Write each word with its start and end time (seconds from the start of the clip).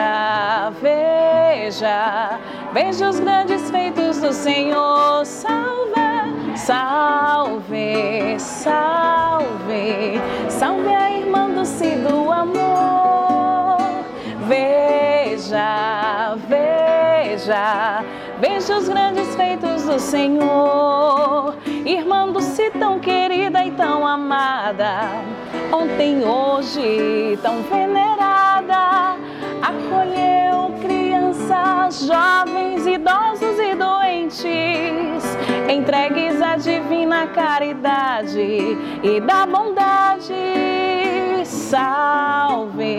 Veja, 0.00 0.72
veja, 0.80 2.38
veja 2.72 3.08
os 3.10 3.20
grandes 3.20 3.70
feitos 3.70 4.18
do 4.18 4.32
Senhor. 4.32 5.26
Salve, 5.26 6.56
salve, 6.56 8.36
salve, 8.38 10.20
salve 10.48 10.88
a 10.88 11.10
irmã 11.10 11.50
do 11.50 11.66
do 11.96 12.32
amor. 12.32 13.78
Veja, 14.48 16.34
veja, 16.48 18.02
veja 18.40 18.76
os 18.78 18.88
grandes 18.88 19.36
feitos 19.36 19.84
do 19.84 19.98
Senhor. 19.98 21.56
Irmã 21.84 22.26
do 22.32 22.40
tão 22.78 22.98
querida 22.98 23.62
e 23.66 23.70
tão 23.72 24.06
amada, 24.06 25.10
ontem, 25.70 26.24
hoje, 26.24 27.38
tão 27.42 27.62
venerada 27.64 29.29
acolheu 29.90 30.72
crianças, 30.80 32.06
jovens, 32.06 32.86
idosos 32.86 33.58
e 33.58 33.74
doentes, 33.74 34.46
entregues 35.68 36.40
à 36.40 36.56
divina 36.56 37.26
caridade 37.26 38.78
e 39.02 39.20
da 39.20 39.44
bondade. 39.46 40.32
Salve, 41.44 42.98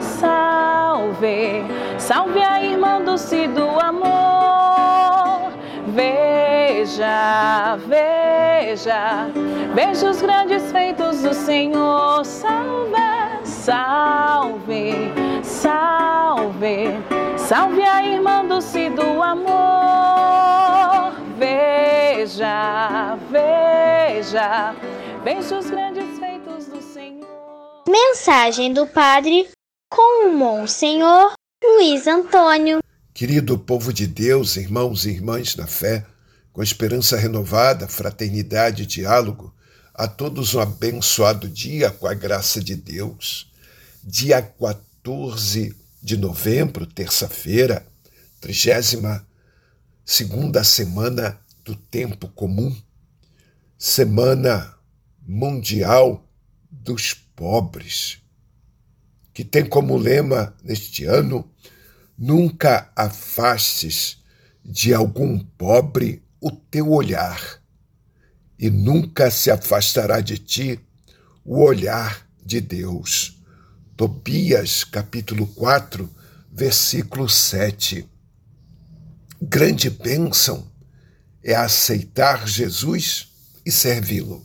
salve, 0.00 1.64
salve 1.98 2.42
a 2.42 2.62
irmã 2.62 3.00
do 3.00 3.14
do 3.54 3.80
amor. 3.80 5.52
Veja, 5.86 7.76
veja, 7.86 9.28
veja 9.74 10.10
os 10.10 10.20
grandes 10.20 10.72
feitos 10.72 11.22
do 11.22 11.34
Senhor. 11.34 12.24
Salve, 12.24 12.92
salve 13.64 15.12
salve, 16.62 16.86
salve 17.38 17.82
a 17.82 18.04
irmã 18.04 18.44
do 18.44 18.58
do 18.96 19.22
amor. 19.22 19.52
Veja, 21.38 23.16
veja, 23.30 24.74
veja 25.22 25.58
os 25.58 25.70
grandes 25.70 26.18
feitos 26.18 26.66
do 26.66 26.82
Senhor. 26.82 27.84
Mensagem 27.88 28.72
do 28.72 28.86
Padre 28.86 29.48
com 29.88 30.28
o 30.28 30.36
Monsenhor 30.36 31.32
Luiz 31.62 32.06
Antônio. 32.06 32.80
Querido 33.14 33.58
povo 33.58 33.92
de 33.92 34.06
Deus, 34.06 34.56
irmãos 34.56 35.04
e 35.04 35.10
irmãs 35.10 35.54
na 35.54 35.66
fé, 35.66 36.04
com 36.52 36.62
esperança 36.62 37.16
renovada, 37.16 37.86
fraternidade 37.86 38.82
e 38.84 38.86
diálogo, 38.86 39.54
a 39.94 40.08
todos 40.08 40.54
um 40.54 40.60
abençoado 40.60 41.48
dia 41.48 41.90
com 41.90 42.06
a 42.06 42.14
graça 42.14 42.60
de 42.60 42.74
Deus. 42.74 43.51
Dia 44.04 44.42
14 44.42 44.92
14 45.02 45.74
de 46.00 46.16
novembro, 46.16 46.86
terça-feira, 46.86 47.84
trigésima 48.40 49.26
segunda 50.04 50.62
semana 50.62 51.40
do 51.64 51.74
tempo 51.74 52.28
comum, 52.28 52.74
semana 53.76 54.76
mundial 55.26 56.24
dos 56.70 57.14
pobres, 57.14 58.18
que 59.34 59.44
tem 59.44 59.68
como 59.68 59.96
lema 59.96 60.54
neste 60.62 61.04
ano: 61.04 61.50
nunca 62.16 62.92
afastes 62.94 64.22
de 64.64 64.94
algum 64.94 65.40
pobre 65.40 66.22
o 66.40 66.52
teu 66.52 66.92
olhar, 66.92 67.60
e 68.56 68.70
nunca 68.70 69.32
se 69.32 69.50
afastará 69.50 70.20
de 70.20 70.38
ti 70.38 70.80
o 71.44 71.60
olhar 71.60 72.24
de 72.40 72.60
Deus. 72.60 73.41
Tobias, 74.02 74.82
capítulo 74.82 75.46
4, 75.46 76.12
versículo 76.52 77.28
7. 77.28 78.04
Grande 79.40 79.90
bênção 79.90 80.68
é 81.40 81.54
aceitar 81.54 82.48
Jesus 82.48 83.28
e 83.64 83.70
servi-lo, 83.70 84.44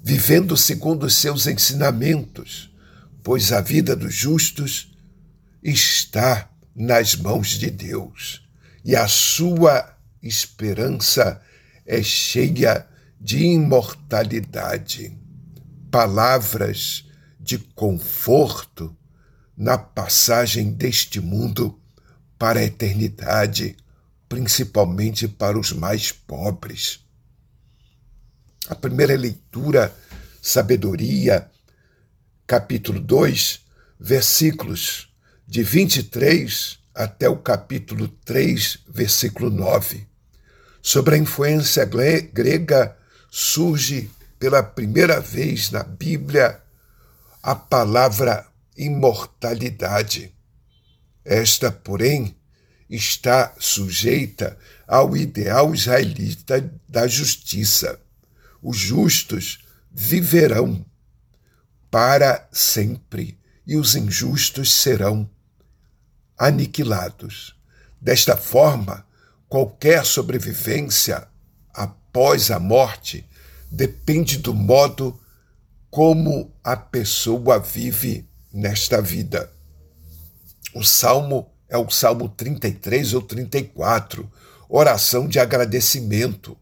vivendo 0.00 0.56
segundo 0.56 1.06
os 1.06 1.16
seus 1.16 1.48
ensinamentos, 1.48 2.72
pois 3.24 3.50
a 3.50 3.60
vida 3.60 3.96
dos 3.96 4.14
justos 4.14 4.96
está 5.60 6.48
nas 6.72 7.16
mãos 7.16 7.48
de 7.48 7.72
Deus 7.72 8.48
e 8.84 8.94
a 8.94 9.08
sua 9.08 9.98
esperança 10.22 11.42
é 11.84 12.04
cheia 12.04 12.86
de 13.20 13.38
imortalidade. 13.46 15.18
Palavras 15.90 17.09
de 17.40 17.58
conforto 17.58 18.94
na 19.56 19.78
passagem 19.78 20.70
deste 20.72 21.20
mundo 21.20 21.80
para 22.38 22.60
a 22.60 22.64
eternidade, 22.64 23.76
principalmente 24.28 25.26
para 25.26 25.58
os 25.58 25.72
mais 25.72 26.12
pobres. 26.12 27.00
A 28.68 28.74
primeira 28.74 29.16
leitura, 29.16 29.94
Sabedoria, 30.40 31.50
capítulo 32.46 33.00
2, 33.00 33.60
versículos 33.98 35.08
de 35.46 35.62
23 35.62 36.78
até 36.94 37.28
o 37.28 37.36
capítulo 37.36 38.08
3, 38.24 38.78
versículo 38.88 39.50
9. 39.50 40.06
Sobre 40.82 41.14
a 41.14 41.18
influência 41.18 41.84
grega, 41.84 42.96
surge 43.30 44.10
pela 44.38 44.62
primeira 44.62 45.20
vez 45.20 45.70
na 45.70 45.82
Bíblia 45.82 46.60
a 47.42 47.54
palavra 47.54 48.46
imortalidade. 48.76 50.34
Esta, 51.24 51.70
porém, 51.70 52.36
está 52.88 53.54
sujeita 53.58 54.58
ao 54.86 55.16
ideal 55.16 55.74
israelita 55.74 56.72
da 56.88 57.06
justiça. 57.06 58.00
Os 58.62 58.76
justos 58.76 59.64
viverão 59.90 60.84
para 61.90 62.48
sempre 62.52 63.38
e 63.66 63.76
os 63.76 63.94
injustos 63.94 64.72
serão 64.72 65.28
aniquilados. 66.38 67.54
Desta 68.00 68.36
forma, 68.36 69.06
qualquer 69.48 70.04
sobrevivência 70.04 71.28
após 71.72 72.50
a 72.50 72.58
morte 72.58 73.28
depende 73.70 74.38
do 74.38 74.54
modo 74.54 75.20
como 75.90 76.54
a 76.62 76.76
pessoa 76.76 77.58
vive 77.58 78.28
nesta 78.52 79.02
vida. 79.02 79.50
O 80.72 80.84
salmo 80.84 81.50
é 81.68 81.78
o 81.78 81.88
Salmo 81.88 82.28
33 82.28 83.14
ou 83.14 83.22
34, 83.22 84.30
oração 84.68 85.28
de 85.28 85.38
agradecimento. 85.38 86.56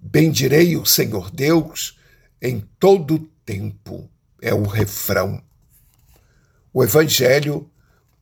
Bendirei 0.00 0.76
o 0.76 0.86
Senhor 0.86 1.30
Deus 1.30 1.98
em 2.40 2.60
todo 2.78 3.30
tempo, 3.44 4.10
é 4.40 4.52
o 4.52 4.64
refrão. 4.64 5.42
O 6.72 6.82
Evangelho, 6.82 7.70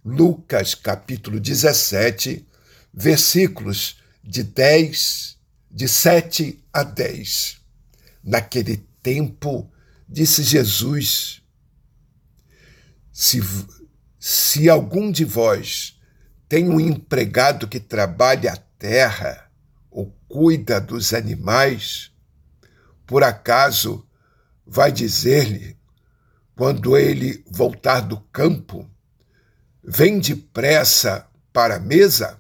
Lucas 0.04 0.74
capítulo 0.74 1.40
17, 1.40 2.46
versículos 2.92 4.00
de 4.22 4.42
10, 4.42 5.38
de 5.70 5.88
7 5.88 6.62
a 6.72 6.82
10. 6.82 7.58
Naquele 8.22 8.84
tempo, 9.02 9.71
Disse 10.12 10.42
Jesus: 10.42 11.42
se, 13.10 13.40
se 14.18 14.69
algum 14.69 15.10
de 15.10 15.25
vós 15.25 15.98
tem 16.46 16.69
um 16.69 16.78
empregado 16.78 17.66
que 17.66 17.81
trabalha 17.81 18.52
a 18.52 18.56
terra 18.78 19.50
ou 19.90 20.14
cuida 20.28 20.78
dos 20.78 21.14
animais, 21.14 22.12
por 23.06 23.25
acaso 23.25 24.06
vai 24.66 24.92
dizer-lhe, 24.92 25.78
quando 26.54 26.94
ele 26.94 27.42
voltar 27.50 28.00
do 28.00 28.20
campo, 28.20 28.87
vem 29.82 30.20
depressa 30.20 31.26
para 31.54 31.76
a 31.76 31.81
mesa? 31.81 32.38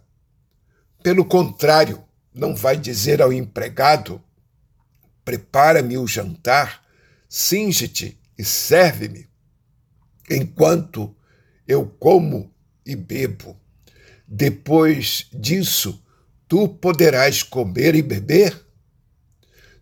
Pelo 1.02 1.24
contrário, 1.24 2.04
não 2.34 2.54
vai 2.54 2.76
dizer 2.76 3.22
ao 3.22 3.32
empregado: 3.32 4.22
prepara-me 5.24 5.96
o 5.96 6.06
jantar 6.06 6.81
Singe-te 7.34 8.20
e 8.36 8.44
serve-me, 8.44 9.26
enquanto 10.28 11.16
eu 11.66 11.86
como 11.86 12.52
e 12.84 12.94
bebo. 12.94 13.58
Depois 14.28 15.30
disso, 15.32 16.04
tu 16.46 16.68
poderás 16.68 17.42
comer 17.42 17.94
e 17.94 18.02
beber? 18.02 18.54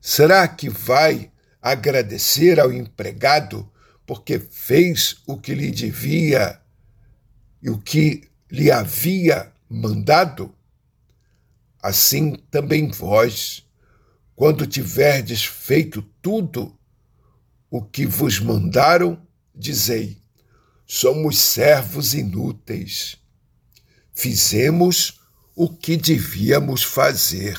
Será 0.00 0.47
que 0.47 0.69
vai 0.69 1.32
agradecer 1.61 2.61
ao 2.61 2.73
empregado 2.73 3.69
porque 4.06 4.38
fez 4.38 5.17
o 5.26 5.37
que 5.37 5.53
lhe 5.53 5.73
devia 5.73 6.61
e 7.61 7.69
o 7.69 7.79
que 7.81 8.31
lhe 8.49 8.70
havia 8.70 9.53
mandado? 9.69 10.55
Assim 11.82 12.37
também 12.49 12.93
vós, 12.93 13.69
quando 14.37 14.69
tiverdes 14.69 15.44
feito 15.44 16.00
tudo 16.23 16.79
o 17.70 17.81
que 17.81 18.05
vos 18.05 18.40
mandaram, 18.40 19.25
dizei: 19.55 20.20
somos 20.87 21.38
servos 21.38 22.14
inúteis. 22.14 23.17
Fizemos 24.12 25.20
o 25.55 25.69
que 25.69 25.96
devíamos 25.96 26.82
fazer. 26.82 27.58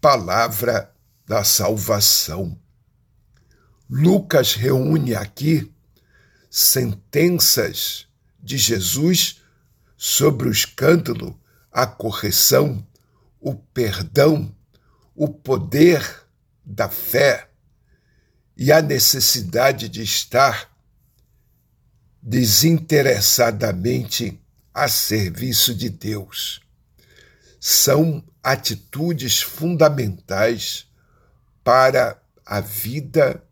Palavra 0.00 0.92
da 1.24 1.44
salvação. 1.44 2.58
Lucas 3.88 4.54
reúne 4.54 5.14
aqui 5.14 5.72
sentenças 6.50 8.06
de 8.42 8.58
Jesus 8.58 9.40
sobre 9.96 10.48
o 10.48 10.52
escândalo, 10.52 11.38
a 11.70 11.86
correção, 11.86 12.86
o 13.40 13.54
perdão, 13.54 14.54
o 15.14 15.28
poder 15.28 16.26
da 16.64 16.88
fé 16.88 17.49
e 18.60 18.70
a 18.70 18.80
necessidade 18.82 19.88
de 19.88 20.02
estar 20.02 20.70
desinteressadamente 22.20 24.38
a 24.74 24.86
serviço 24.86 25.74
de 25.74 25.88
Deus. 25.88 26.60
São 27.58 28.22
atitudes 28.42 29.40
fundamentais 29.40 30.86
para 31.64 32.20
a 32.44 32.60
vida 32.60 33.42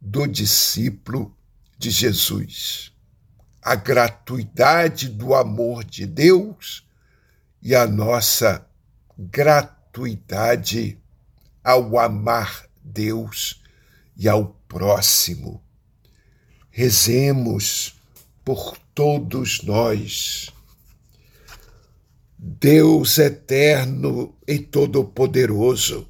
do 0.00 0.24
discípulo 0.24 1.36
de 1.76 1.90
Jesus. 1.90 2.92
A 3.60 3.74
gratuidade 3.74 5.08
do 5.08 5.34
amor 5.34 5.82
de 5.82 6.06
Deus 6.06 6.86
e 7.60 7.74
a 7.74 7.88
nossa 7.88 8.64
gratuidade 9.18 10.96
ao 11.64 11.98
amar 11.98 12.68
Deus 12.84 13.63
e 14.16 14.28
ao 14.28 14.46
próximo. 14.68 15.62
Rezemos 16.70 17.94
por 18.44 18.76
todos 18.94 19.62
nós. 19.62 20.50
Deus 22.38 23.16
eterno 23.18 24.36
e 24.46 24.58
todo-poderoso, 24.58 26.06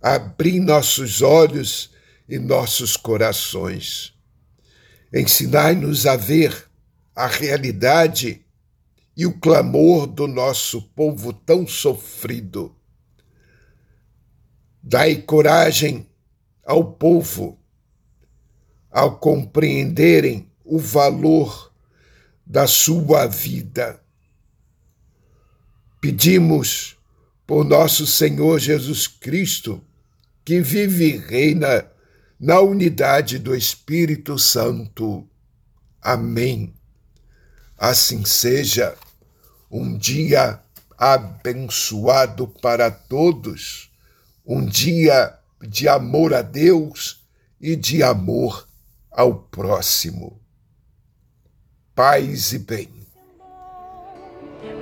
abri 0.00 0.60
nossos 0.60 1.22
olhos 1.22 1.90
e 2.28 2.38
nossos 2.38 2.96
corações. 2.96 4.12
Ensinai-nos 5.12 6.06
a 6.06 6.16
ver 6.16 6.68
a 7.16 7.26
realidade 7.26 8.44
e 9.16 9.26
o 9.26 9.38
clamor 9.38 10.06
do 10.06 10.26
nosso 10.26 10.82
povo 10.90 11.32
tão 11.32 11.66
sofrido. 11.66 12.74
Dai 14.82 15.16
coragem 15.16 16.06
ao 16.64 16.92
povo 16.92 17.58
ao 18.94 19.18
compreenderem 19.18 20.48
o 20.64 20.78
valor 20.78 21.72
da 22.46 22.68
sua 22.68 23.26
vida. 23.26 24.00
Pedimos 26.00 26.96
por 27.44 27.64
nosso 27.64 28.06
Senhor 28.06 28.60
Jesus 28.60 29.08
Cristo, 29.08 29.82
que 30.44 30.60
vive 30.60 31.14
e 31.14 31.18
reina 31.18 31.90
na 32.38 32.60
unidade 32.60 33.36
do 33.40 33.52
Espírito 33.56 34.38
Santo. 34.38 35.28
Amém. 36.00 36.72
Assim 37.76 38.24
seja 38.24 38.96
um 39.68 39.98
dia 39.98 40.60
abençoado 40.96 42.46
para 42.46 42.92
todos, 42.92 43.90
um 44.46 44.64
dia 44.64 45.36
de 45.66 45.88
amor 45.88 46.34
a 46.34 46.42
Deus 46.42 47.24
e 47.60 47.76
de 47.76 48.02
amor 48.02 48.68
ao 49.10 49.34
próximo. 49.34 50.40
Paz 51.94 52.52
e 52.52 52.58
bem. 52.58 52.88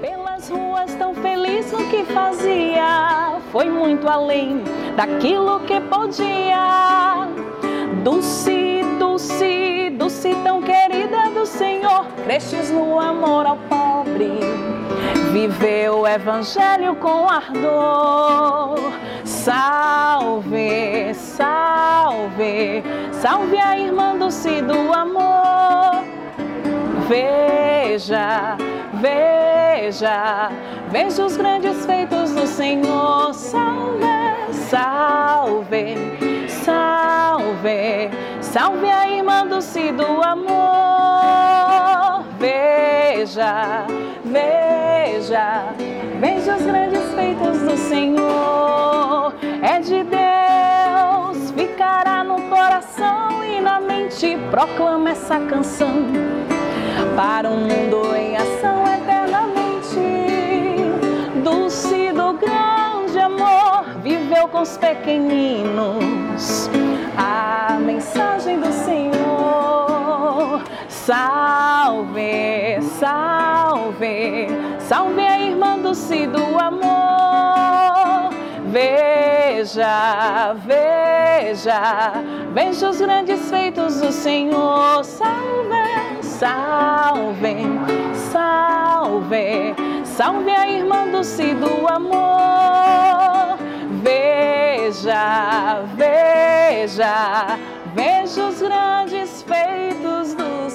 Pelas 0.00 0.48
ruas 0.48 0.94
tão 0.94 1.14
feliz 1.14 1.70
no 1.70 1.88
que 1.90 2.04
fazia, 2.12 3.40
foi 3.52 3.68
muito 3.68 4.08
além 4.08 4.62
daquilo 4.96 5.60
que 5.60 5.80
podia. 5.82 7.28
Dulce, 8.02 8.80
Dulce, 8.98 9.90
Dulce 9.98 10.34
tão 10.42 10.62
querida 10.62 11.30
do 11.30 11.46
Senhor, 11.46 12.06
cresces 12.24 12.70
no 12.70 12.98
amor 12.98 13.46
ao 13.46 13.58
pobre, 13.68 14.40
viveu 15.32 16.00
o 16.00 16.08
evangelho 16.08 16.96
com 16.96 17.28
ardor. 17.28 18.80
Salve, 19.24 21.14
salve, 21.14 22.82
salve 23.12 23.56
a 23.56 23.78
irmã 23.78 24.16
Dulce 24.16 24.62
do 24.62 24.92
amor. 24.92 26.04
Veja, 27.08 28.56
veja, 28.94 30.50
veja 30.90 31.24
os 31.24 31.36
grandes 31.36 31.86
feitos 31.86 32.32
do 32.32 32.46
Senhor. 32.46 33.32
Salve, 33.34 34.06
salve 34.70 36.32
salve, 36.64 38.10
salve 38.40 38.90
a 38.90 39.08
irmã 39.08 39.46
do 39.46 39.60
do 39.92 40.22
amor. 40.22 42.24
Veja, 42.38 42.91
veja, 44.24 45.72
veja 46.18 46.56
os 46.56 46.62
grandes 46.62 47.14
feitos 47.14 47.58
do 47.60 47.76
Senhor. 47.76 49.32
É 49.62 49.78
de 49.78 50.02
Deus, 50.02 51.52
ficará 51.52 52.24
no 52.24 52.42
coração 52.42 53.44
e 53.44 53.60
na 53.60 53.78
mente. 53.78 54.36
Proclama 54.50 55.10
essa 55.10 55.38
canção 55.38 56.04
para 57.14 57.48
um 57.48 57.58
mundo 57.58 58.16
em 58.16 58.36
ação 58.36 58.82
eternamente. 58.92 60.00
Dulce 61.44 62.12
do 62.12 62.32
grande 62.32 63.20
amor, 63.20 63.84
viveu 64.02 64.48
com 64.48 64.62
os 64.62 64.76
pequeninos 64.76 66.68
a 67.16 67.78
mensagem 67.78 68.58
do 68.58 68.72
Senhor. 68.72 69.12
Salve, 70.88 72.80
salve, 73.92 74.48
salve 74.78 75.20
a 75.20 75.40
irmã 75.40 75.78
do 75.78 75.92
do 75.92 76.58
amor. 76.58 78.32
Veja, 78.70 80.54
veja, 80.54 82.12
veja 82.54 82.88
os 82.88 83.00
grandes 83.00 83.50
feitos 83.50 84.00
do 84.00 84.10
Senhor. 84.10 85.04
Salve, 85.04 86.22
salve, 86.22 87.56
salve, 88.14 89.74
salve 90.04 90.50
a 90.50 90.70
irmã 90.70 91.06
do 91.08 91.22
do 91.54 91.88
amor. 91.88 93.58
Veja, 94.02 95.82
veja, 95.96 97.58
veja 97.94 98.44
os 98.46 98.60
grandes 98.60 99.42
feitos 99.42 100.34
do 100.34 100.70